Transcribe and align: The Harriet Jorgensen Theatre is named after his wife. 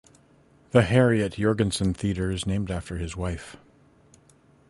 The 0.71 0.81
Harriet 0.81 1.33
Jorgensen 1.33 1.93
Theatre 1.93 2.31
is 2.31 2.47
named 2.47 2.71
after 2.71 2.97
his 2.97 3.15
wife. 3.15 3.55